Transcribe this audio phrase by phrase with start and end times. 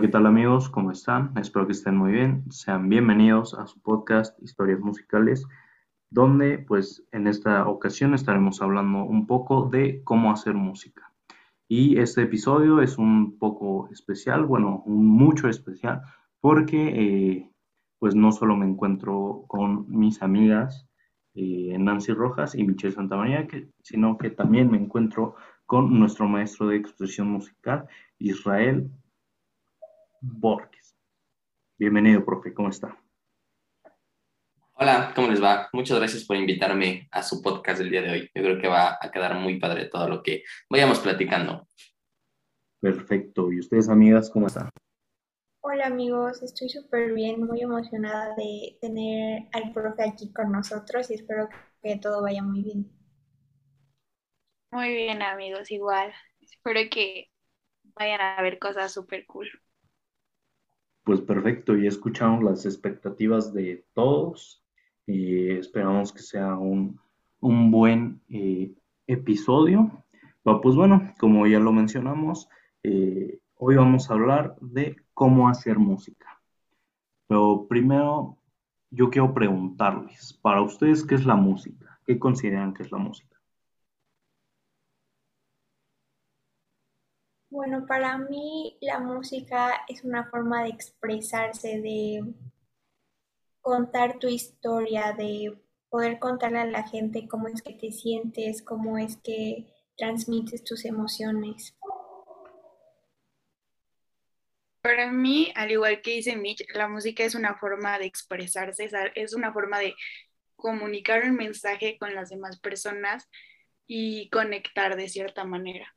[0.00, 0.70] ¿qué tal amigos?
[0.70, 1.36] ¿Cómo están?
[1.36, 2.50] Espero que estén muy bien.
[2.50, 5.46] Sean bienvenidos a su podcast Historias Musicales,
[6.08, 11.12] donde pues en esta ocasión estaremos hablando un poco de cómo hacer música.
[11.68, 16.00] Y este episodio es un poco especial, bueno, mucho especial,
[16.40, 17.50] porque eh,
[17.98, 20.88] pues no solo me encuentro con mis amigas
[21.34, 23.46] eh, Nancy Rojas y Michelle Santamaría,
[23.82, 25.34] sino que también me encuentro
[25.66, 27.86] con nuestro maestro de expresión musical,
[28.18, 28.90] Israel
[30.20, 30.94] Borges.
[31.78, 32.94] Bienvenido, profe, ¿cómo está?
[34.74, 35.68] Hola, ¿cómo les va?
[35.72, 38.30] Muchas gracias por invitarme a su podcast del día de hoy.
[38.34, 41.66] Yo creo que va a quedar muy padre todo lo que vayamos platicando.
[42.80, 43.50] Perfecto.
[43.50, 44.68] ¿Y ustedes, amigas, cómo están?
[45.62, 51.14] Hola amigos, estoy súper bien, muy emocionada de tener al profe aquí con nosotros y
[51.14, 51.48] espero
[51.82, 52.90] que todo vaya muy bien.
[54.70, 56.12] Muy bien amigos, igual.
[56.40, 57.30] Espero que
[57.94, 59.50] vayan a ver cosas súper cool.
[61.10, 64.64] Pues perfecto, ya escuchamos las expectativas de todos
[65.08, 67.00] y esperamos que sea un,
[67.40, 68.72] buen eh,
[69.08, 70.04] episodio.
[70.44, 72.48] Pues bueno, como ya lo mencionamos,
[72.84, 76.40] eh, hoy vamos a hablar de cómo hacer música.
[77.26, 78.36] Pero primero,
[78.92, 81.98] yo quiero preguntarles, para ustedes, ¿qué es la música?
[82.06, 83.29] ¿Qué consideran que es la música?
[87.50, 92.22] Bueno, para mí la música es una forma de expresarse, de
[93.60, 98.98] contar tu historia, de poder contarle a la gente cómo es que te sientes, cómo
[98.98, 101.76] es que transmites tus emociones.
[104.80, 109.34] Para mí, al igual que dice Mitch, la música es una forma de expresarse, es
[109.34, 109.94] una forma de
[110.54, 113.28] comunicar un mensaje con las demás personas
[113.88, 115.96] y conectar de cierta manera.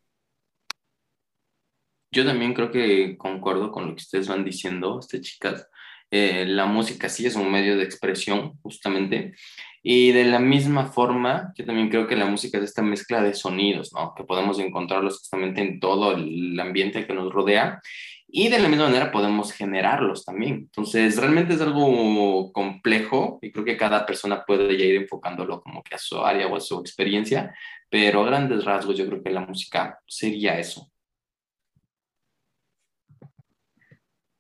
[2.14, 5.68] Yo también creo que concuerdo con lo que ustedes van diciendo, este, chicas.
[6.12, 9.34] Eh, la música sí es un medio de expresión, justamente.
[9.82, 13.34] Y de la misma forma, yo también creo que la música es esta mezcla de
[13.34, 14.14] sonidos, ¿no?
[14.16, 17.82] Que podemos encontrarlos justamente en todo el ambiente que nos rodea.
[18.28, 20.54] Y de la misma manera podemos generarlos también.
[20.54, 25.82] Entonces, realmente es algo complejo y creo que cada persona puede ya ir enfocándolo como
[25.84, 27.56] que a su área o a su experiencia,
[27.90, 30.93] pero a grandes rasgos yo creo que la música sería eso.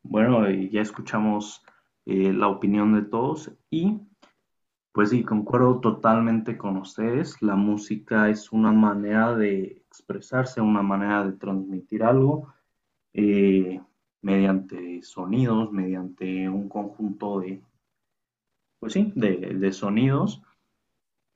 [0.03, 1.63] Bueno, ya escuchamos
[2.05, 4.01] eh, la opinión de todos y
[4.91, 7.41] pues sí, concuerdo totalmente con ustedes.
[7.41, 12.53] La música es una manera de expresarse, una manera de transmitir algo
[13.13, 13.81] eh,
[14.21, 17.63] mediante sonidos, mediante un conjunto de,
[18.79, 20.43] pues sí, de, sonidos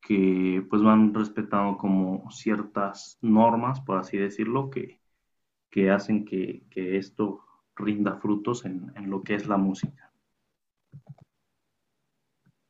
[0.02, 5.00] que pues van respetando como ciertas normas, por así decirlo, que,
[5.90, 7.47] hacen que, que esto
[7.78, 10.12] rinda frutos en, lo que es la música.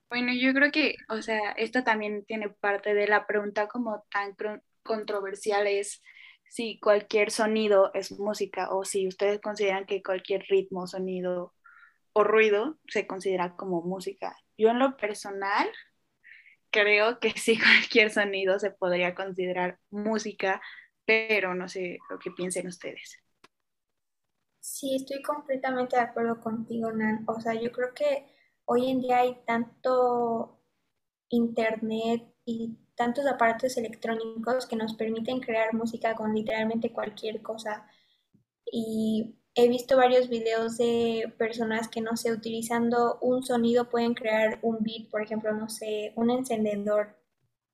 [0.09, 4.35] Bueno, yo creo que, o sea, esto también tiene parte de la pregunta como tan
[4.83, 6.01] controversial es
[6.49, 11.53] si cualquier sonido es música o si ustedes consideran que cualquier ritmo, sonido
[12.13, 14.35] o ruido se considera como música.
[14.57, 15.69] Yo en lo personal
[16.71, 20.61] creo que sí cualquier sonido se podría considerar música,
[21.05, 23.26] pero no sé lo que piensen ustedes.
[24.69, 27.23] Sí, estoy completamente de acuerdo contigo, Nan.
[27.27, 28.25] O sea, yo creo que
[28.65, 30.59] hoy en día hay tanto
[31.29, 37.87] internet y tantos aparatos electrónicos que nos permiten crear música con literalmente cualquier cosa.
[38.71, 44.59] Y he visto varios videos de personas que, no sé, utilizando un sonido pueden crear
[44.63, 47.17] un beat, por ejemplo, no sé, un encendedor.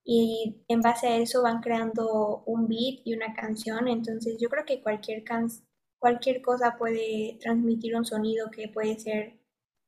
[0.05, 3.87] Y en base a eso van creando un beat y una canción.
[3.87, 5.72] Entonces yo creo que cualquier canción
[6.03, 9.39] cualquier cosa puede transmitir un sonido que puede ser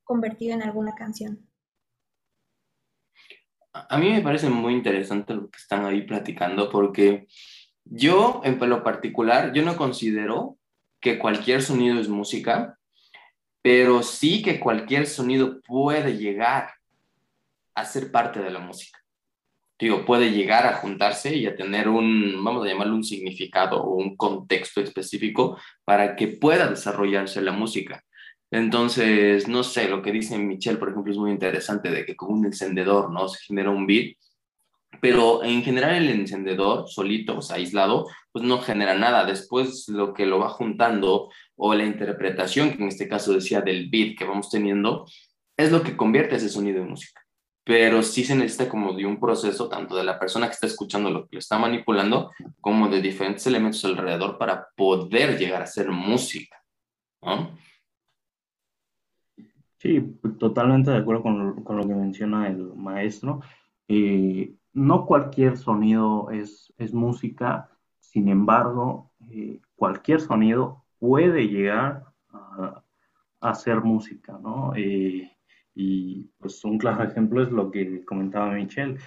[0.06, 1.46] convertido en alguna canción.
[3.74, 7.28] A mí me parece muy interesante lo que están ahí platicando porque
[7.84, 10.58] yo, en lo particular, yo no considero
[11.02, 12.80] que cualquier sonido es música,
[13.62, 16.76] pero sí que cualquier sonido puede llegar
[17.74, 19.05] a ser parte de la música
[19.80, 23.96] digo, puede llegar a juntarse y a tener un, vamos a llamarlo un significado o
[23.96, 28.04] un contexto específico para que pueda desarrollarse la música.
[28.52, 32.32] Entonces, no sé, lo que dice Michelle, por ejemplo, es muy interesante de que con
[32.34, 33.28] un encendedor, ¿no?
[33.28, 34.16] Se genera un beat,
[35.02, 39.26] pero en general el encendedor solito, o aislado, pues no genera nada.
[39.26, 43.90] Después lo que lo va juntando o la interpretación, que en este caso decía del
[43.90, 45.06] beat que vamos teniendo,
[45.58, 47.25] es lo que convierte ese sonido en música
[47.66, 51.10] pero sí se necesita como de un proceso tanto de la persona que está escuchando
[51.10, 52.32] lo que le está manipulando
[52.62, 56.64] como de diferentes elementos alrededor para poder llegar a ser música,
[57.24, 57.58] ¿no?
[59.80, 60.00] Sí,
[60.40, 63.42] totalmente de acuerdo con lo, con lo que menciona el maestro.
[63.88, 72.84] Eh, no cualquier sonido es, es música, sin embargo, eh, cualquier sonido puede llegar a,
[73.42, 74.74] a ser música, ¿no?
[74.76, 75.35] Eh,
[75.76, 78.98] y pues un claro ejemplo es lo que comentaba Michelle,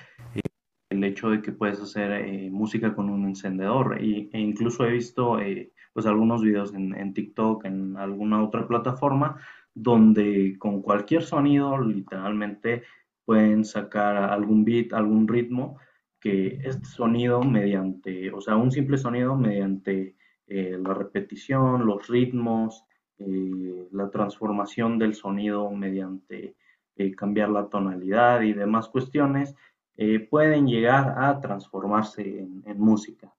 [0.90, 3.98] el hecho de que puedes hacer eh, música con un encendedor.
[4.02, 8.66] Y, e incluso he visto eh, pues algunos videos en, en, TikTok, en alguna otra
[8.68, 9.36] plataforma,
[9.74, 12.82] donde con cualquier sonido literalmente
[13.24, 15.78] pueden sacar algún beat, algún ritmo,
[16.20, 20.16] que este sonido mediante, o sea, un simple sonido mediante
[20.46, 22.84] eh, la repetición, los ritmos,
[23.20, 26.54] eh, la transformación del sonido mediante
[26.96, 29.54] eh, cambiar la tonalidad y demás cuestiones,
[29.96, 33.32] eh, pueden llegar a transformarse en, en, música.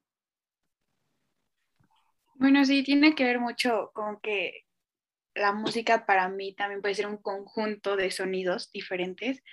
[2.36, 4.66] Bueno, sí, tiene que ver mucho con que
[5.36, 9.44] la música para mí también puede ser un conjunto de sonidos diferentes,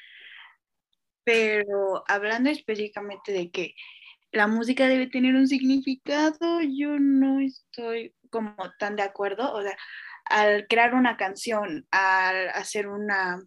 [1.25, 3.75] pero hablando específicamente de que
[4.33, 9.77] la música debe tener un significado, yo no estoy como tan de acuerdo, o sea,
[10.31, 13.43] al crear una canción, al hacer una,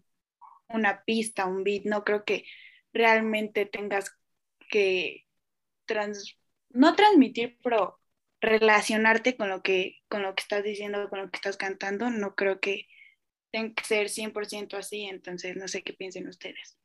[0.68, 2.44] una pista, un beat, no creo que
[2.92, 4.16] realmente tengas
[4.70, 5.26] que
[5.86, 6.36] trans,
[6.70, 8.00] no transmitir, pero
[8.40, 12.34] relacionarte con lo que con lo que estás diciendo, con lo que estás cantando, no
[12.36, 12.86] creo que
[13.52, 16.78] tenga que ser 100% así, entonces no sé qué piensen ustedes.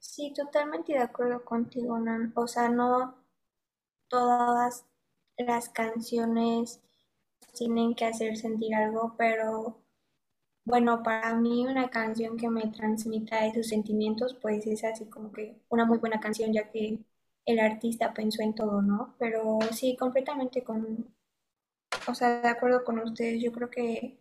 [0.00, 2.32] Sí, totalmente de acuerdo contigo, Nan.
[2.34, 3.14] O sea, no
[4.08, 4.84] todas
[5.36, 6.80] las canciones
[7.54, 9.78] tienen que hacer sentir algo, pero
[10.64, 15.62] bueno, para mí una canción que me transmita esos sentimientos, pues es así como que
[15.68, 16.98] una muy buena canción, ya que
[17.46, 19.14] el artista pensó en todo, ¿no?
[19.18, 21.14] Pero sí, completamente con,
[22.08, 24.18] o sea, de acuerdo con ustedes, yo creo que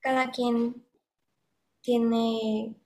[0.00, 0.86] cada quien
[1.82, 2.76] tiene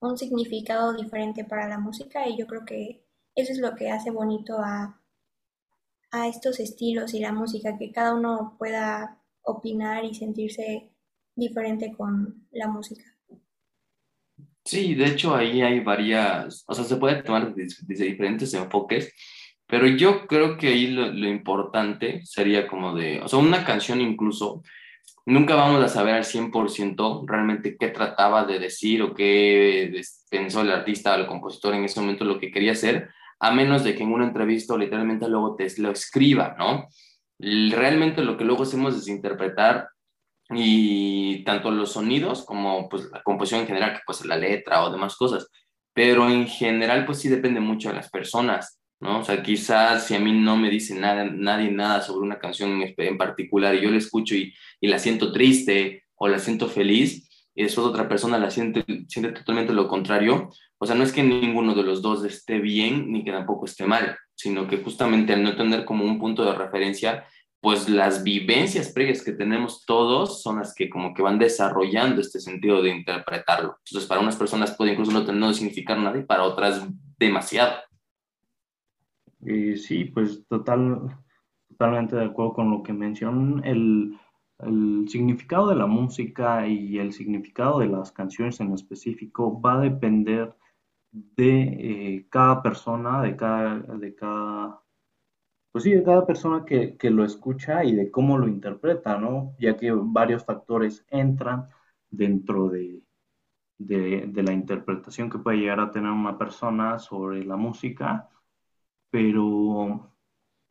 [0.00, 4.10] un significado diferente para la música y yo creo que eso es lo que hace
[4.10, 5.01] bonito a,
[6.12, 10.90] a estos estilos y la música, que cada uno pueda opinar y sentirse
[11.34, 13.02] diferente con la música.
[14.64, 19.12] Sí, de hecho ahí hay varias, o sea, se puede tomar desde, diferentes enfoques,
[19.66, 24.00] pero yo creo que ahí lo, lo, importante sería como de, o sea, una canción
[24.00, 24.62] incluso,
[25.26, 30.00] nunca vamos a saber al 100% realmente qué trataba de decir o qué
[30.30, 33.08] pensó el artista o el compositor en ese momento lo que quería hacer,
[33.42, 36.86] a menos de que en una entrevista literalmente luego te lo escriba, ¿no?
[37.40, 39.88] Realmente lo que luego hacemos es interpretar
[40.50, 44.92] y tanto los sonidos como pues la composición en general, que pues la letra o
[44.92, 45.48] demás cosas,
[45.92, 49.18] pero en general pues sí depende mucho de las personas, ¿no?
[49.18, 52.80] O sea, quizás si a mí no me dice nada, nadie nada sobre una canción
[52.96, 57.28] en particular y yo la escucho y, y la siento triste o la siento feliz
[57.56, 60.50] y después otra persona la siente, siente totalmente lo contrario,
[60.82, 63.86] o sea, no es que ninguno de los dos esté bien ni que tampoco esté
[63.86, 67.24] mal, sino que justamente al no tener como un punto de referencia,
[67.60, 72.40] pues las vivencias previas que tenemos todos son las que como que van desarrollando este
[72.40, 73.76] sentido de interpretarlo.
[73.86, 76.84] Entonces, para unas personas puede incluso no, no significar nada y para otras
[77.16, 77.74] demasiado.
[79.76, 81.16] Sí, pues total,
[81.68, 83.64] totalmente de acuerdo con lo que mencionan.
[83.64, 84.18] El,
[84.58, 89.82] el significado de la música y el significado de las canciones en específico va a
[89.82, 90.56] depender
[91.12, 91.62] de
[92.16, 94.82] eh, cada persona, de cada, de cada
[95.72, 99.54] pues sí, de cada persona que, que, lo escucha y de cómo lo interpreta, ¿no?
[99.58, 101.68] Ya que varios factores entran
[102.10, 103.02] dentro de,
[103.86, 108.28] de, la interpretación que puede llegar a tener una persona sobre la música,
[109.10, 110.12] pero,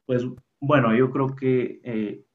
[0.06, 0.26] pues
[0.60, 2.26] bueno, yo creo que eh,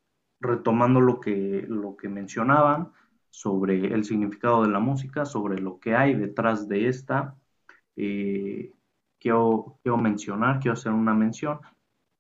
[0.41, 2.93] retomando lo que, lo que mencionaban
[3.31, 7.37] sobre el significado de la música, sobre lo que hay detrás de esta,
[7.97, 8.73] eh,
[9.19, 11.59] quiero, quiero mencionar, quiero hacer una mención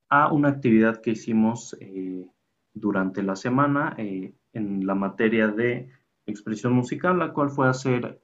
[0.08, 2.28] a una actividad que hicimos eh,
[2.72, 5.90] durante la semana eh, en la materia de
[6.26, 8.20] expresión musical, la cual fue hacer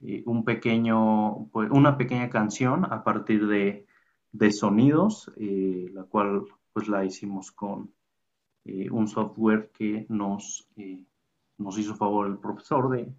[0.00, 3.86] eh, un pequeño, pues, una pequeña canción a partir de,
[4.32, 7.90] de sonidos, eh, la cual pues la hicimos con
[8.64, 10.68] eh, un software que nos,
[11.56, 13.10] nos hizo favor el profesor de,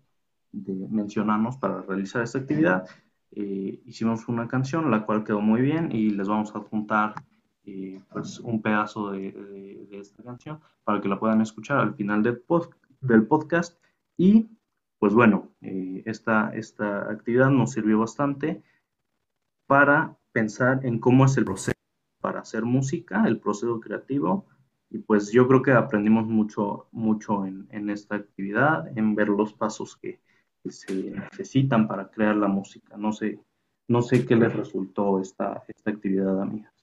[0.52, 2.88] de mencionarnos para realizar esta actividad.
[3.32, 7.16] Hicimos una canción, la cual quedó muy bien y les vamos a juntar
[7.66, 12.40] eh, pues un pedazo de, esta canción para que la puedan escuchar al final del,
[12.40, 12.70] pod,
[13.02, 13.78] del podcast.
[14.16, 14.50] Y
[15.00, 18.64] pues bueno, eh, esta, esta actividad nos sirvió bastante
[19.66, 21.78] para pensar en cómo es el proceso
[22.22, 24.46] para hacer música, el proceso creativo,
[24.90, 29.98] Y pues yo creo que aprendimos mucho, mucho en esta actividad, en ver los pasos
[29.98, 30.22] que,
[30.72, 32.98] se necesitan para crear la música.
[32.98, 33.40] No sé,
[33.88, 36.74] no sé qué les resultó esta, esta actividad, amigas.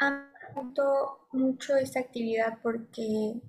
[0.00, 3.40] A me gustó mucho esta actividad porque,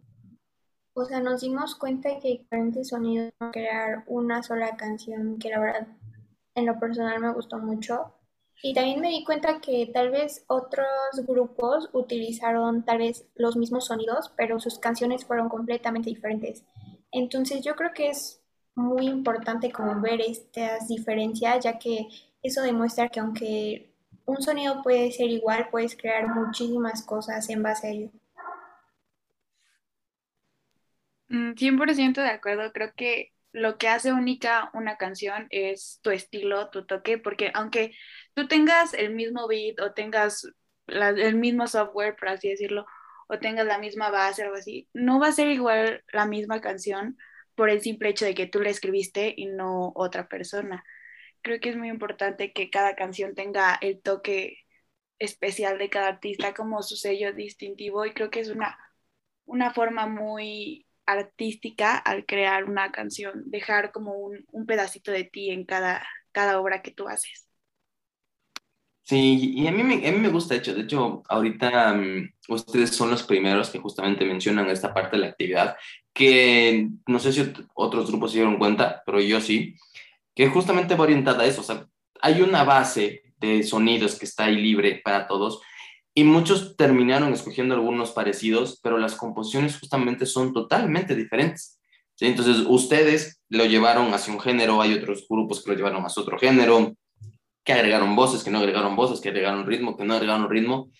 [0.93, 5.87] o sea, nos dimos cuenta que diferentes sonidos crear una sola canción que la verdad
[6.55, 8.18] en lo personal me gustó mucho.
[8.61, 10.87] Y también me di cuenta que tal vez otros
[11.25, 16.65] grupos utilizaron tal vez los mismos sonidos, pero sus canciones fueron completamente diferentes.
[17.11, 18.41] Entonces yo creo que es
[18.75, 22.07] muy importante como ver estas diferencias, ya que
[22.43, 23.93] eso demuestra que aunque
[24.25, 28.11] un sonido puede ser igual, puedes crear muchísimas cosas en base a ello.
[31.29, 36.69] 100% mm, de acuerdo, creo que lo que hace única una canción es tu estilo,
[36.69, 37.93] tu toque, porque aunque
[38.33, 40.47] tú tengas el mismo beat o tengas
[40.87, 42.85] el mismo software, por así decirlo,
[43.27, 47.17] o tengas la misma base algo así, no va a ser igual la misma canción
[47.55, 50.83] por el simple hecho de que tú la escribiste y no otra persona.
[51.41, 54.59] Creo que es muy importante que cada canción tenga el toque
[55.19, 58.77] especial de cada artista como su sello distintivo y creo que es una,
[59.45, 65.51] una forma muy artística al crear una canción, dejar como un, un pedacito de ti
[65.51, 67.49] en cada, cada obra que tú haces.
[69.03, 72.29] Sí, y a mí, me, a mí me gusta, de hecho, de hecho, ahorita um,
[72.47, 75.75] ustedes son los primeros que justamente mencionan esta parte de la actividad,
[76.13, 79.73] que no sé si otros grupos se dieron cuenta, pero yo sí,
[80.35, 81.63] que justamente va orientada a eso,
[82.21, 85.59] hay una base de sonidos que está ahí libre para todos,
[86.13, 91.79] y muchos terminaron escogiendo algunos parecidos, pero las composiciones justamente son totalmente diferentes.
[92.19, 96.37] Entonces, ustedes lo llevaron hacia un género, hay otros grupos que lo llevaron hacia otro
[96.37, 96.93] género,
[97.63, 100.91] que agregaron voces, que no agregaron voces, que agregaron ritmo, que no agregaron ritmo.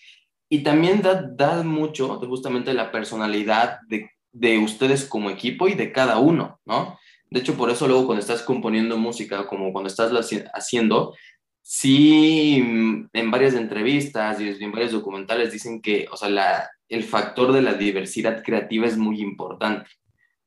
[0.48, 5.92] Y también da, da mucho justamente la personalidad de, de ustedes como equipo y de
[5.92, 6.98] cada uno, ¿no?
[7.30, 10.12] De hecho, por eso luego cuando estás componiendo música, como cuando estás
[10.52, 11.14] haciendo,
[11.62, 17.04] sí, mm, en varias entrevistas y en varios documentales dicen que, o sea, la, el
[17.04, 19.88] factor de la diversidad creativa es muy importante,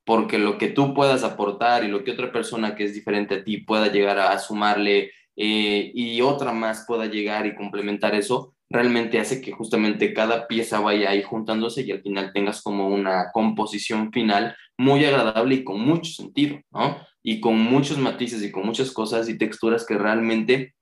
[0.05, 3.43] porque lo que tú puedas aportar y lo que otra persona que es diferente a
[3.43, 9.19] ti pueda llegar a, sumarle eh, y otra más pueda llegar y complementar eso, realmente
[9.19, 14.11] hace que justamente cada pieza vaya ahí juntándose y al final tengas como una composición
[14.11, 16.97] final muy agradable y con mucho sentido, ¿no?
[17.21, 20.73] Y con muchos matices y con muchas cosas y texturas que realmente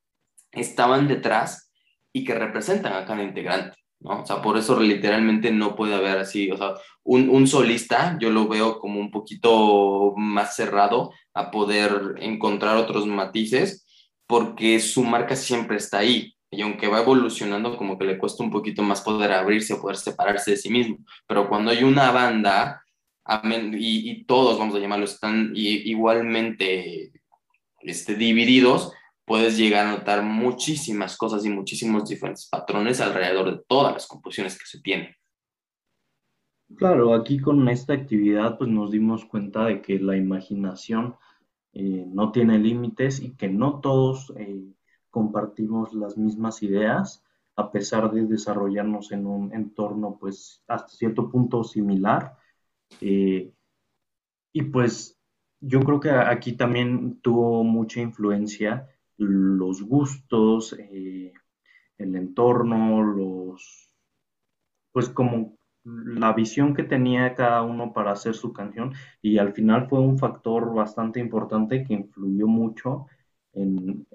[0.52, 1.72] estaban detrás
[2.14, 4.22] y que representan a cada integrante, ¿no?
[4.22, 8.30] O sea, por eso literalmente no puede haber así, o sea, un, un solista yo
[8.30, 13.86] lo veo como un poquito más cerrado a poder encontrar otros matices
[14.28, 16.34] porque su marca siempre está ahí.
[16.50, 19.98] Y aunque va evolucionando, como que le cuesta un poquito más poder abrirse o poder
[19.98, 21.00] separarse de sí mismo.
[21.28, 22.82] Pero cuando hay una banda,
[23.74, 27.12] y, todos, vamos a llamarlo, están igualmente
[27.82, 28.94] este, divididos,
[29.26, 34.58] puedes llegar a notar muchísimas cosas y muchísimos diferentes patrones alrededor de todas las composiciones
[34.58, 35.16] que se tienen.
[36.76, 41.16] Claro, aquí con esta actividad pues nos dimos cuenta de que la imaginación
[41.74, 44.74] eh, no tiene límites y que no todos eh,
[45.10, 47.24] compartimos las mismas ideas
[47.56, 52.38] a pesar de desarrollarnos en un entorno pues hasta cierto punto similar.
[53.02, 53.54] Eh,
[54.54, 55.20] y pues
[55.60, 58.88] yo creo que aquí también tuvo mucha influencia
[59.22, 61.34] los gustos, eh,
[61.98, 63.94] el entorno, los,
[64.92, 69.88] pues como la visión que tenía cada uno para hacer su canción y al final
[69.88, 73.08] fue un factor bastante importante que influyó mucho
[73.54, 74.06] en,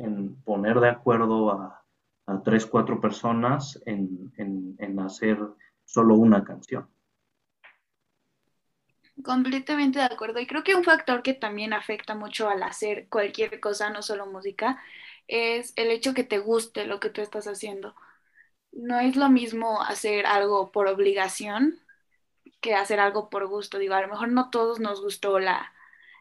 [0.45, 1.83] poner de acuerdo a,
[2.45, 5.39] tres, cuatro personas en, en hacer
[5.85, 6.89] solo una canción.
[9.25, 10.41] Completamente de acuerdo.
[10.41, 14.27] Y creo que un factor que también afecta mucho al hacer cualquier cosa, no solo
[14.27, 14.83] música,
[15.27, 17.95] es el hecho que te guste lo que tú estás haciendo.
[18.73, 21.81] No es lo mismo hacer algo por obligación
[22.61, 23.79] que hacer algo por gusto.
[23.79, 25.73] Digo, a lo mejor no todos nos gustó la,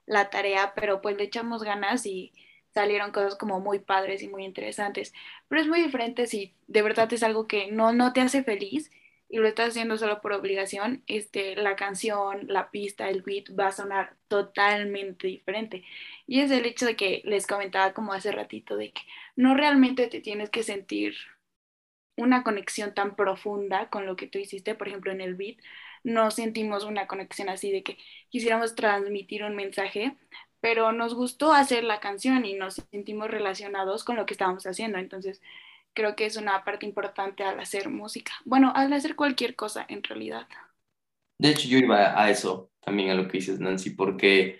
[0.05, 2.33] la tarea, pero pues le echamos ganas y
[2.73, 5.13] salieron cosas como muy padres y muy interesantes.
[5.49, 8.91] Pero es muy diferente si de verdad es algo que no, no te hace feliz
[9.29, 13.67] y lo estás haciendo solo por obligación, este, la canción, la pista, el beat va
[13.67, 15.83] a sonar totalmente diferente.
[16.27, 19.01] Y es el hecho de que les comentaba como hace ratito, de que
[19.35, 21.15] no realmente te tienes que sentir
[22.17, 25.57] una conexión tan profunda con lo que tú hiciste, por ejemplo, en el beat,
[26.03, 27.97] no sentimos una conexión así de que
[28.29, 30.15] quisiéramos transmitir un mensaje,
[30.61, 34.97] pero nos gustó hacer la canción y nos sentimos relacionados con lo que estábamos haciendo.
[34.99, 35.41] Entonces,
[35.95, 38.33] creo que es una parte importante al hacer música.
[38.43, 40.47] Bueno, al hacer cualquier cosa en realidad.
[41.39, 44.59] De hecho, yo iba a eso también, a lo que dices, Nancy, porque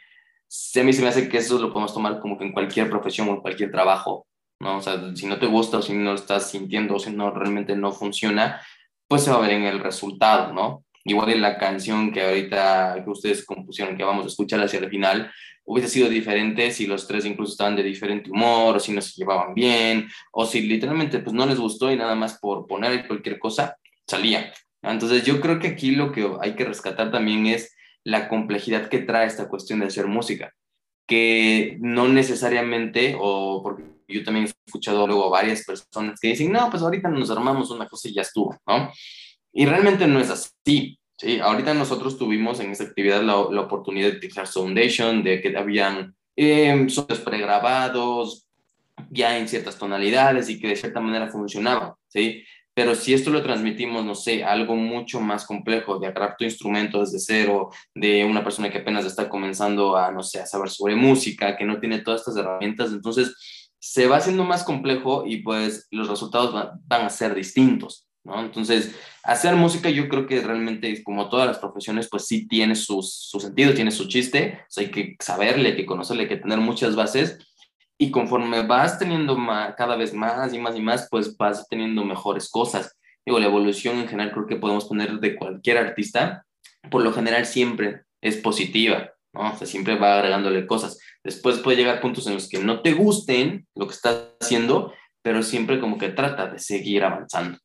[0.75, 3.29] a mí se me hace que eso lo podemos tomar como que en cualquier profesión
[3.29, 4.25] o en cualquier trabajo,
[4.59, 4.77] ¿no?
[4.77, 7.31] O sea, si no te gusta o si no lo estás sintiendo o si no
[7.31, 8.61] realmente no funciona,
[9.07, 10.83] pues se va a ver en el resultado, ¿no?
[11.03, 14.89] Igual en la canción que ahorita que ustedes compusieron, que vamos a escuchar hacia el
[14.89, 15.31] final,
[15.65, 19.13] hubiese sido diferente si los tres incluso estaban de diferente humor, o si no se
[19.15, 23.39] llevaban bien, o si literalmente pues no les gustó y nada más por poner cualquier
[23.39, 24.53] cosa, salía.
[24.81, 28.99] Entonces yo creo que aquí lo que hay que rescatar también es la complejidad que
[28.99, 30.53] trae esta cuestión de hacer música,
[31.07, 36.69] que no necesariamente, o porque yo también he escuchado luego varias personas que dicen, no,
[36.69, 38.91] pues ahorita nos armamos una cosa y ya estuvo, ¿no?
[39.51, 40.99] Y realmente no es así.
[41.17, 45.57] Sí, ahorita nosotros tuvimos en esta actividad la, la oportunidad de utilizar Foundation, de que
[45.57, 48.47] habían eh, sonidos pregrabados
[49.09, 52.43] ya en ciertas tonalidades y que de cierta manera funcionaban, ¿sí?
[52.73, 56.99] Pero si esto lo transmitimos, no sé, algo mucho más complejo, de agarrar tu instrumento
[56.99, 60.95] desde cero, de una persona que apenas está comenzando a, no sé, a saber sobre
[60.95, 63.33] música, que no tiene todas estas herramientas, entonces
[63.79, 66.53] se va haciendo más complejo y pues los resultados
[66.85, 68.41] van a ser distintos, ¿no?
[68.41, 73.01] Entonces, hacer música yo creo que realmente, como todas las profesiones, pues sí tiene su,
[73.01, 76.37] su sentido, tiene su chiste, o sea, hay que saberle, hay que conocerle, hay que
[76.37, 77.37] tener muchas bases,
[77.97, 79.37] y conforme vas teniendo
[79.77, 82.97] cada vez más y más y más, pues vas teniendo mejores cosas.
[83.25, 86.45] Digo, la evolución en general creo que podemos poner de cualquier artista,
[86.91, 89.53] por lo general siempre es positiva, ¿no?
[89.53, 90.99] O sea, siempre va agregándole cosas.
[91.23, 95.41] Después puede llegar puntos en los que no te gusten lo que estás haciendo, pero
[95.41, 97.57] siempre como que trata de seguir avanzando.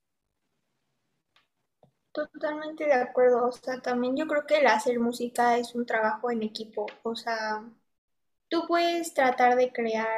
[2.13, 3.47] Totalmente de acuerdo.
[3.49, 6.87] O sea, también yo creo que el hacer música es un trabajo en equipo.
[7.03, 7.65] O sea,
[8.49, 10.09] tú puedes tratar de crear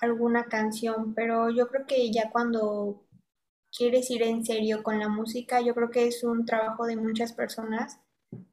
[0.00, 3.04] alguna canción, pero yo creo que ya cuando
[3.76, 7.32] quieres ir en serio con la música, yo creo que es un trabajo de muchas
[7.32, 8.00] personas,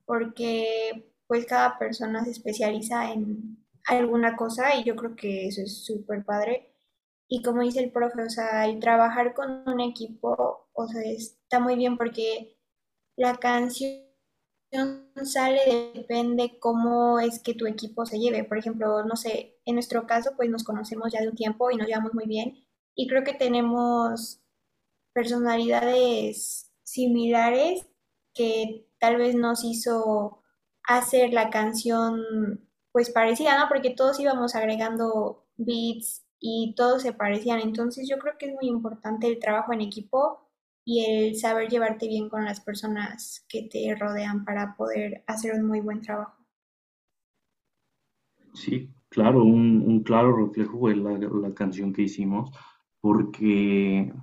[0.06, 5.86] porque pues cada persona se especializa en alguna cosa y yo creo que eso es
[5.86, 6.72] súper padre.
[7.28, 11.60] Y como dice el profe, o sea, el trabajar con un equipo, o sea, está
[11.60, 12.55] muy bien porque
[13.18, 14.06] la canción
[15.24, 18.44] sale depende cómo es que tu equipo se lleve.
[18.44, 21.78] Por ejemplo, no sé, en nuestro caso, pues nos conocemos ya de un tiempo y
[21.78, 22.66] nos llevamos muy bien.
[22.96, 24.42] Y creo que tenemos
[25.14, 27.88] personalidades similares
[28.34, 30.42] que tal vez nos hizo
[30.84, 33.68] hacer la canción pues parecida, ¿no?
[33.70, 37.60] Porque todos íbamos agregando beats y todos se parecían.
[37.60, 40.45] Entonces yo creo que es muy importante el trabajo en equipo
[40.86, 45.66] y el saber llevarte bien con las personas que te rodean para poder hacer un
[45.66, 46.46] muy buen trabajo.
[48.54, 52.52] Sí, claro, un, claro reflejo fue la, canción que hicimos,
[53.02, 54.14] porque,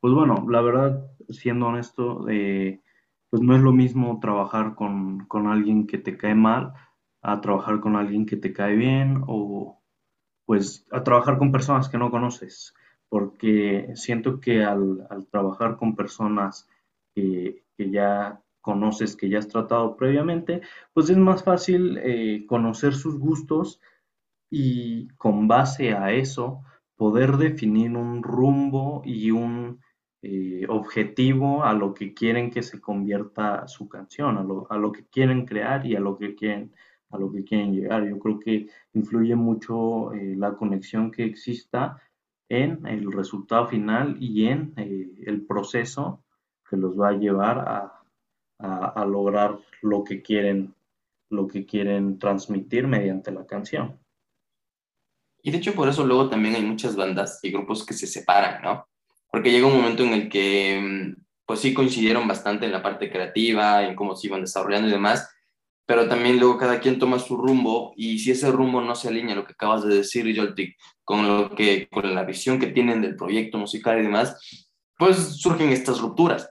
[0.00, 2.82] pues bueno, la verdad, siendo honesto, eh,
[3.30, 6.74] pues no es lo mismo trabajar con, con alguien que te cae mal
[7.22, 9.80] a trabajar con alguien que te cae bien o
[10.44, 12.74] pues a trabajar con personas que no conoces
[13.10, 16.66] porque siento que al, trabajar con personas
[17.14, 20.62] que, ya conoces, que ya has tratado previamente,
[20.94, 23.80] pues es más fácil eh, conocer sus gustos
[24.50, 26.62] y con base a eso
[26.96, 29.80] poder definir un rumbo y un
[30.22, 34.92] eh, objetivo a lo que quieren que se convierta su canción, a lo, a lo,
[34.92, 36.74] que quieren crear y a lo que quieren,
[37.08, 38.06] a lo que quieren llegar.
[38.06, 42.00] Yo creo que influye mucho eh, la conexión que exista
[42.50, 46.22] en el resultado final y en eh, el proceso
[46.68, 47.96] que los va a llevar a,
[49.06, 50.74] lograr lo que quieren
[51.30, 53.98] lo que quieren transmitir mediante la canción.
[55.42, 58.60] Y de hecho por eso luego también hay muchas bandas y grupos que se separan,
[58.62, 58.86] ¿no?
[59.30, 63.10] Porque llega un momento en el que mm, pues sí coincidieron bastante en la parte
[63.10, 65.32] creativa, en cómo se iban desarrollando y demás,
[65.90, 69.34] pero también luego cada quien toma su rumbo y si ese rumbo no se alinea,
[69.34, 73.16] lo que acabas de decir, Yoltik, con, lo que, con la visión que tienen del
[73.16, 76.48] proyecto musical y demás, pues surgen estas rupturas.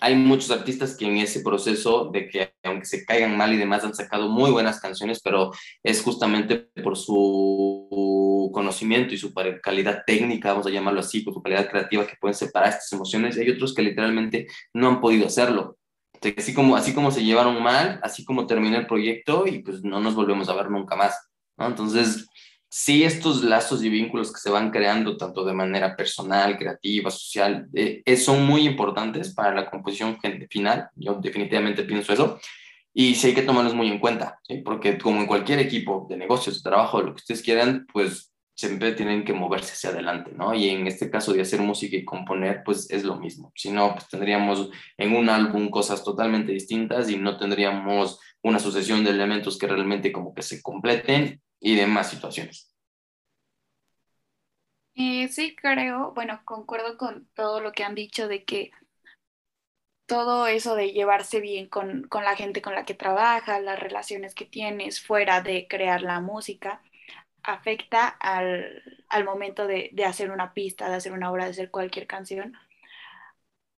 [0.00, 3.84] Hay muchos artistas que en ese proceso de que aunque se caigan mal y demás
[3.84, 5.52] han sacado muy buenas canciones, pero
[5.84, 11.40] es justamente por su conocimiento y su calidad técnica, vamos a llamarlo así, por su
[11.40, 15.78] calidad creativa que pueden separar estas emociones hay otros que literalmente no han podido hacerlo
[16.36, 20.00] así como, así como se llevaron mal, así como terminó el proyecto y pues no
[20.00, 21.16] nos volvemos a ver nunca más.
[21.58, 22.26] Entonces,
[22.68, 27.68] sí, estos lazos y vínculos que se van creando, tanto de manera personal, creativa, social,
[27.74, 30.18] eh, son muy importantes para la composición
[30.50, 32.38] final, yo definitivamente pienso eso,
[32.92, 36.62] y sí hay que tomarlos muy en cuenta, porque como en cualquier equipo de negocios,
[36.62, 40.54] de trabajo, lo que ustedes quieran, pues siempre tienen que moverse hacia adelante, ¿no?
[40.54, 43.52] Y en este caso de hacer música y componer, pues es lo mismo.
[43.54, 49.04] Si no, pues tendríamos en un álbum cosas totalmente distintas y no tendríamos una sucesión
[49.04, 52.72] de elementos que realmente como que se completen y demás situaciones.
[54.94, 58.70] Eh, sí, creo, bueno, concuerdo con todo lo que han dicho de que
[60.06, 64.34] todo eso de llevarse bien con, con la gente con la que trabajas, las relaciones
[64.34, 66.80] que tienes fuera de crear la música,
[67.46, 71.70] afecta al, al momento de, de, hacer una pista, de hacer una obra, de hacer
[71.70, 72.54] cualquier canción.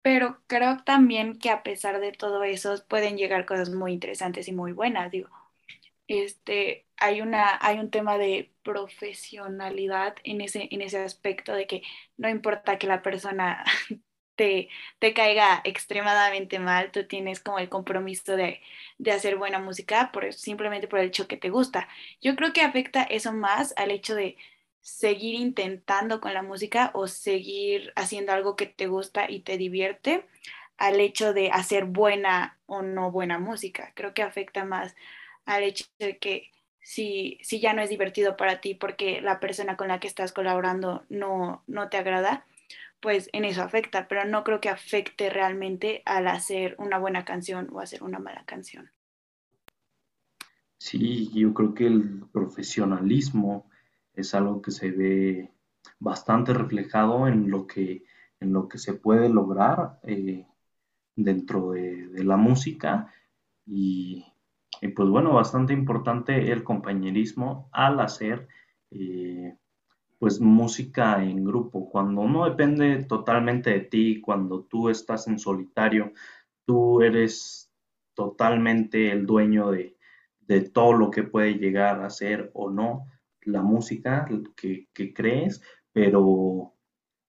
[0.02, 4.52] Pero creo también que a pesar de todo eso pueden llegar cosas muy interesantes y
[4.52, 5.10] muy buenas.
[5.10, 5.28] Digo,
[6.08, 11.82] este, hay, una, hay un tema de profesionalidad en ese, en ese aspecto de que
[12.16, 13.64] no importa que la persona
[14.36, 14.68] te,
[15.14, 18.60] caiga extremadamente mal, tú tienes como el compromiso de,
[18.98, 21.88] de hacer buena música por, simplemente por el hecho que te gusta.
[22.20, 24.36] Yo creo que afecta eso más al hecho de
[24.80, 30.24] seguir intentando con la música o seguir haciendo algo que te gusta y te divierte
[30.78, 33.92] al hecho de hacer buena o no buena música.
[33.94, 34.94] Creo que afecta más
[35.44, 39.76] al hecho de que si, si ya no es divertido para ti porque la persona
[39.76, 42.46] con la que estás colaborando no, no te agrada,
[43.06, 47.68] pues en eso afecta, pero no creo que afecte realmente al hacer una buena canción
[47.70, 48.90] o hacer una mala canción.
[50.76, 53.70] Sí, yo creo que el profesionalismo
[54.12, 55.52] es algo que se ve
[56.00, 58.02] bastante reflejado en lo que,
[58.40, 60.44] en lo que se puede lograr eh,
[61.14, 63.14] dentro de, la música
[63.64, 64.26] y,
[64.96, 68.48] pues bueno, bastante importante el compañerismo al hacer
[68.90, 69.56] eh,
[70.18, 76.12] pues música en grupo, cuando no depende totalmente de ti, cuando tú estás en solitario,
[76.64, 77.70] tú eres
[78.14, 79.94] totalmente el dueño de,
[80.72, 83.06] todo lo que puede llegar a ser o no
[83.42, 85.60] la música que, crees,
[85.92, 86.74] pero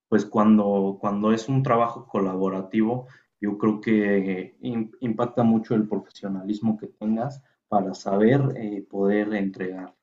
[0.08, 3.08] pues cuando, cuando es un trabajo colaborativo,
[3.42, 9.96] yo creo que impacta mucho el profesionalismo que tengas para saber eh, poder entregar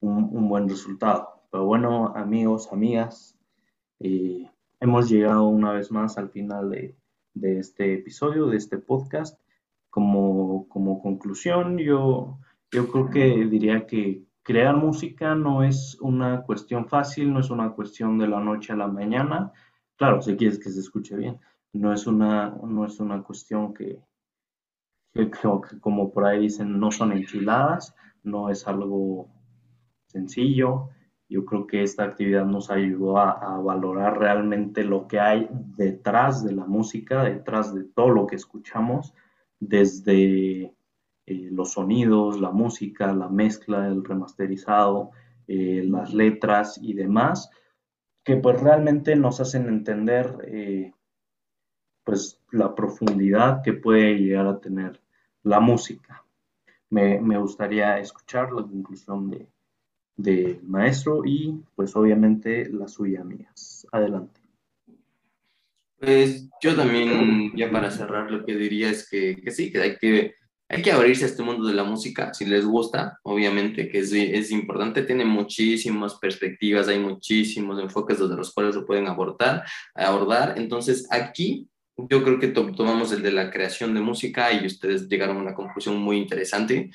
[0.00, 1.37] un buen resultado.
[1.50, 3.38] Pero bueno, amigos, amigas,
[4.00, 6.94] eh, hemos llegado una vez más al final de,
[7.34, 9.40] este episodio, de este podcast.
[9.88, 12.38] Como, conclusión, yo,
[12.70, 18.18] creo que diría que crear música no es una cuestión fácil, no es una cuestión
[18.18, 19.50] de la noche a la mañana.
[19.96, 21.40] Claro, si quieres que se escuche bien,
[21.72, 24.00] no es una, no es una cuestión que,
[25.14, 25.30] que,
[25.80, 29.28] como por ahí dicen, no son enchiladas, no es algo
[30.06, 30.90] sencillo,
[31.28, 36.52] yo creo que esta actividad nos ayudó a, valorar realmente lo que hay detrás de
[36.52, 39.14] la música, detrás de todo lo que escuchamos,
[39.60, 40.74] desde
[41.26, 45.10] eh, los sonidos, la música, la mezcla, el remasterizado,
[45.46, 47.50] eh, las letras y demás,
[48.24, 50.92] que pues realmente nos hacen entender eh,
[52.04, 55.02] pues la profundidad que puede llegar a tener
[55.42, 56.24] la música.
[56.88, 59.46] Me, me gustaría escuchar la conclusión de,
[60.18, 63.86] del maestro y pues obviamente la suya mías.
[63.90, 64.40] Adelante.
[65.98, 69.96] Pues yo también, ya para cerrar, lo que diría es que, que sí, que hay
[69.96, 70.34] que
[70.70, 74.12] hay que abrirse a este mundo de la música, si les gusta, obviamente que es,
[74.12, 80.58] es, importante, tiene muchísimas perspectivas, hay muchísimos enfoques desde los cuales se pueden abordar, abordar.
[80.58, 85.38] Entonces, aquí yo creo que tomamos el de la creación de música y ustedes llegaron
[85.38, 86.90] a una conclusión muy interesante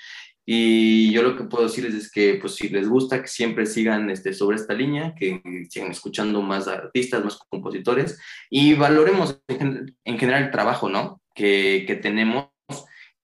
[0.46, 4.10] y yo lo que puedo decirles es que, pues, si les gusta, que siempre sigan
[4.10, 10.44] este, sobre esta línea, que sigan escuchando más artistas, más compositores y valoremos en, general
[10.44, 11.22] el trabajo, ¿no?
[11.34, 12.50] Que, que, tenemos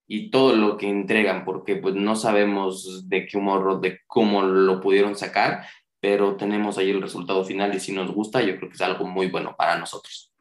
[0.07, 4.79] y todo lo que entregan, porque pues no sabemos de qué humor, de cómo lo
[4.79, 5.67] pudieron sacar,
[5.99, 9.05] pero tenemos ahí el resultado final y si nos gusta, yo creo que es algo
[9.05, 10.33] muy bueno para nosotros.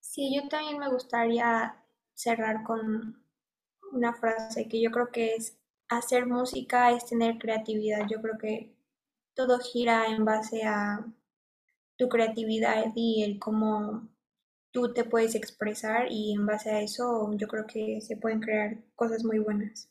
[0.00, 1.76] Sí, yo también me gustaría
[2.14, 3.27] cerrar con
[3.92, 8.06] una frase que yo creo que es hacer música es tener creatividad.
[8.08, 8.74] Yo creo que
[9.34, 11.04] todo gira en base a
[11.96, 14.08] tu creatividad y el cómo
[14.70, 18.78] tú te puedes expresar y en base a eso yo creo que se pueden crear
[18.94, 19.90] cosas muy buenas.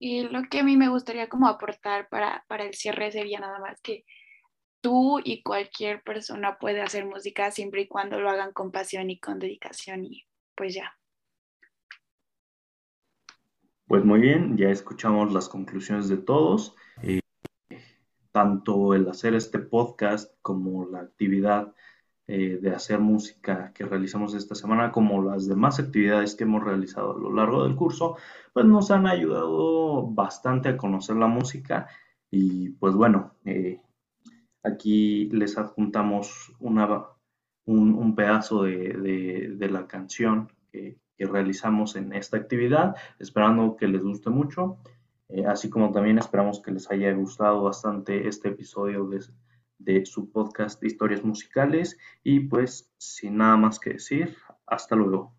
[0.00, 3.58] Y lo que a mí me gustaría como aportar para, para el cierre sería nada
[3.58, 4.04] más que
[4.80, 9.18] tú y cualquier persona puede hacer música siempre y cuando lo hagan con pasión y
[9.18, 10.27] con dedicación y
[10.58, 10.92] pues ya.
[13.86, 16.74] Pues muy bien, ya escuchamos las conclusiones de todos.
[17.02, 17.20] Eh,
[18.32, 21.72] tanto el hacer este podcast como la actividad
[22.26, 27.16] eh, de hacer música que realizamos esta semana, como las demás actividades que hemos realizado
[27.16, 28.16] a lo largo del curso,
[28.52, 31.88] pues nos han ayudado bastante a conocer la música
[32.30, 33.80] y pues bueno, eh,
[34.62, 37.06] aquí les adjuntamos una,
[37.72, 44.78] un, pedazo de, la canción que, realizamos en esta actividad, esperando que les guste mucho,
[45.28, 49.20] eh, así como también esperamos que les haya gustado bastante este episodio de
[49.78, 55.34] de su podcast de historias musicales y pues sin nada más que decir, hasta luego.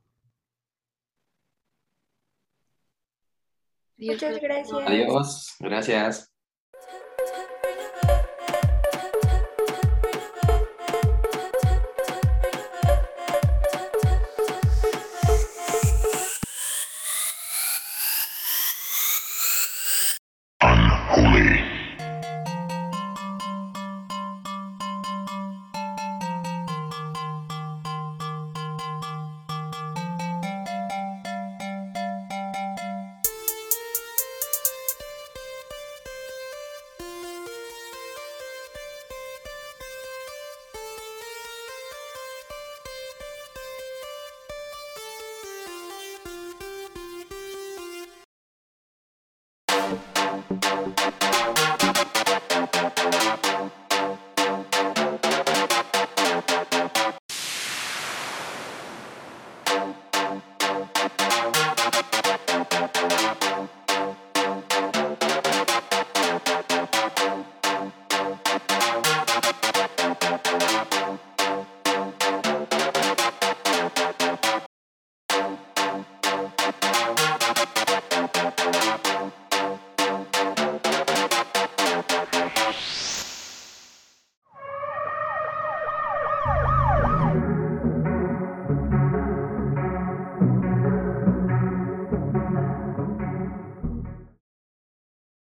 [3.97, 4.87] Muchas gracias.
[4.87, 6.38] Adiós, gracias.